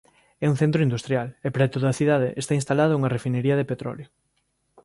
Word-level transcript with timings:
É 0.43 0.45
un 0.51 0.59
centro 0.61 0.85
industrial 0.87 1.27
e 1.47 1.49
preto 1.55 1.77
da 1.81 1.97
cidade 1.99 2.29
está 2.41 2.53
instalada 2.59 2.97
unha 2.99 3.13
refinería 3.15 3.55
de 3.57 3.69
petróleo. 3.71 4.07